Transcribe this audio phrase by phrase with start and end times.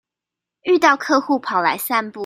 [0.63, 2.19] 遇到客戶跑來散步